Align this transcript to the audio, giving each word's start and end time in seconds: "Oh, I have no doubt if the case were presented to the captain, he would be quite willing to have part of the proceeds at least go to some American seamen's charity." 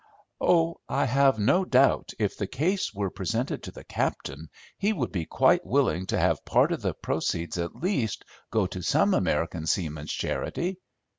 "Oh, 0.41 0.77
I 0.89 1.05
have 1.05 1.37
no 1.37 1.63
doubt 1.63 2.11
if 2.17 2.35
the 2.35 2.47
case 2.47 2.91
were 2.91 3.11
presented 3.11 3.61
to 3.61 3.71
the 3.71 3.83
captain, 3.83 4.47
he 4.79 4.93
would 4.93 5.11
be 5.11 5.27
quite 5.27 5.63
willing 5.63 6.07
to 6.07 6.17
have 6.17 6.43
part 6.43 6.71
of 6.71 6.81
the 6.81 6.95
proceeds 6.95 7.59
at 7.59 7.75
least 7.75 8.25
go 8.49 8.65
to 8.65 8.81
some 8.81 9.13
American 9.13 9.67
seamen's 9.67 10.11
charity." 10.11 10.79